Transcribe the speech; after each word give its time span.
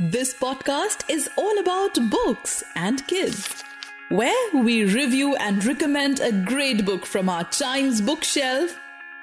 This 0.00 0.34
podcast 0.34 1.08
is 1.08 1.30
all 1.36 1.56
about 1.60 1.94
books 2.10 2.64
and 2.74 3.06
kids, 3.06 3.62
where 4.08 4.50
we 4.52 4.82
review 4.82 5.36
and 5.36 5.64
recommend 5.64 6.18
a 6.18 6.32
great 6.32 6.84
book 6.84 7.06
from 7.06 7.28
our 7.28 7.44
Chimes 7.44 8.00
bookshelf 8.00 8.76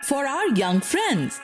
for 0.03 0.25
our 0.25 0.47
young 0.55 0.79
friends. 0.79 1.41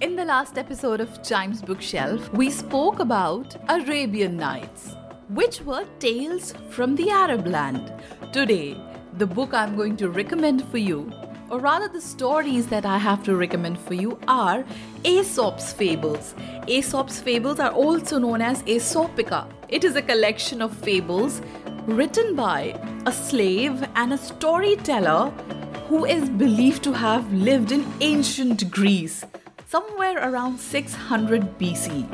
In 0.00 0.16
the 0.16 0.24
last 0.24 0.58
episode 0.58 1.00
of 1.00 1.22
Chimes 1.22 1.62
Bookshelf, 1.62 2.32
we 2.32 2.50
spoke 2.50 2.98
about 2.98 3.54
Arabian 3.68 4.36
Nights, 4.36 4.96
which 5.28 5.60
were 5.60 5.84
tales 6.00 6.52
from 6.70 6.96
the 6.96 7.10
Arab 7.10 7.46
land. 7.46 7.92
Today, 8.32 8.76
the 9.18 9.26
book 9.26 9.54
I'm 9.54 9.76
going 9.76 9.96
to 9.98 10.10
recommend 10.10 10.68
for 10.68 10.78
you, 10.78 11.12
or 11.52 11.58
rather 11.60 11.86
the 11.86 12.00
stories 12.00 12.66
that 12.68 12.86
I 12.86 12.96
have 12.96 13.22
to 13.24 13.36
recommend 13.36 13.78
for 13.78 13.92
you, 13.92 14.18
are 14.26 14.64
Aesop's 15.04 15.70
Fables. 15.70 16.34
Aesop's 16.66 17.20
Fables 17.20 17.60
are 17.60 17.72
also 17.72 18.18
known 18.18 18.40
as 18.40 18.62
Aesopica. 18.62 19.46
It 19.68 19.84
is 19.84 19.94
a 19.94 20.00
collection 20.00 20.62
of 20.62 20.74
fables 20.78 21.42
written 21.84 22.34
by 22.34 22.80
a 23.04 23.12
slave 23.12 23.86
and 23.96 24.14
a 24.14 24.16
storyteller 24.16 25.28
who 25.88 26.06
is 26.06 26.30
believed 26.30 26.82
to 26.84 26.92
have 26.94 27.30
lived 27.34 27.70
in 27.70 27.84
ancient 28.00 28.70
Greece, 28.70 29.22
somewhere 29.66 30.26
around 30.26 30.58
600 30.58 31.58
BC. 31.58 32.08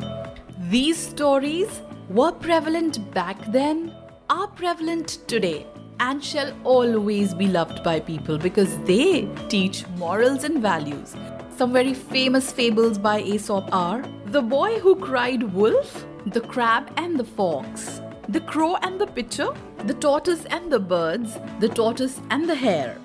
These 0.69 0.97
stories 0.97 1.81
were 2.09 2.33
prevalent 2.33 3.09
back 3.13 3.37
then, 3.53 3.95
are 4.29 4.47
prevalent 4.47 5.19
today, 5.27 5.65
and 5.99 6.23
shall 6.23 6.53
always 6.63 7.33
be 7.33 7.47
loved 7.47 7.83
by 7.83 7.99
people 7.99 8.37
because 8.37 8.77
they 8.79 9.27
teach 9.49 9.87
morals 9.97 10.43
and 10.43 10.61
values. 10.61 11.15
Some 11.57 11.73
very 11.73 11.93
famous 11.93 12.51
fables 12.51 12.97
by 12.97 13.21
Aesop 13.21 13.67
are 13.73 14.03
The 14.27 14.41
Boy 14.41 14.79
Who 14.79 14.95
Cried 14.95 15.43
Wolf, 15.53 16.05
The 16.27 16.41
Crab 16.41 16.91
and 16.97 17.19
the 17.19 17.25
Fox, 17.25 18.01
The 18.29 18.39
Crow 18.41 18.75
and 18.77 18.99
the 18.99 19.07
Pitcher, 19.07 19.49
The 19.85 19.93
Tortoise 19.93 20.45
and 20.45 20.71
the 20.71 20.79
Birds, 20.79 21.37
The 21.59 21.67
Tortoise 21.67 22.21
and 22.29 22.49
the 22.49 22.55
Hare, 22.55 22.97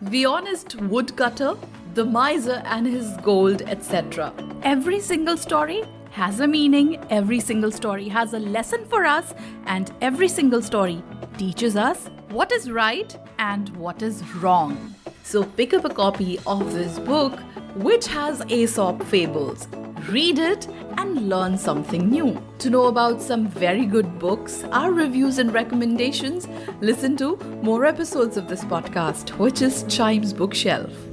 The 0.00 0.24
Honest 0.24 0.76
Woodcutter, 0.80 1.56
The 1.94 2.04
Miser 2.04 2.62
and 2.64 2.86
His 2.86 3.16
Gold, 3.18 3.62
etc. 3.62 4.32
Every 4.64 4.98
single 4.98 5.36
story 5.36 5.84
has 6.10 6.40
a 6.40 6.46
meaning, 6.46 6.98
every 7.08 7.40
single 7.40 7.70
story 7.70 8.08
has 8.08 8.34
a 8.34 8.38
lesson 8.38 8.84
for 8.86 9.04
us, 9.04 9.32
and 9.66 9.92
every 10.00 10.28
single 10.28 10.60
story 10.60 11.02
teaches 11.38 11.76
us 11.76 12.10
what 12.32 12.50
is 12.50 12.70
right 12.70 13.14
and 13.38 13.68
what 13.76 14.00
is 14.00 14.22
wrong. 14.36 14.94
So 15.22 15.44
pick 15.44 15.74
up 15.74 15.84
a 15.84 15.90
copy 15.90 16.38
of 16.46 16.72
this 16.72 16.98
book, 16.98 17.38
which 17.76 18.06
has 18.08 18.42
Aesop 18.48 19.02
fables. 19.04 19.68
Read 20.08 20.38
it 20.38 20.66
and 20.96 21.28
learn 21.28 21.58
something 21.58 22.08
new. 22.08 22.42
To 22.60 22.70
know 22.70 22.86
about 22.86 23.20
some 23.20 23.46
very 23.48 23.84
good 23.84 24.18
books, 24.18 24.64
our 24.72 24.92
reviews 24.92 25.38
and 25.38 25.52
recommendations, 25.52 26.48
listen 26.80 27.18
to 27.18 27.36
more 27.62 27.84
episodes 27.84 28.38
of 28.38 28.48
this 28.48 28.64
podcast, 28.64 29.38
which 29.38 29.60
is 29.60 29.84
Chimes 29.84 30.32
Bookshelf. 30.32 31.11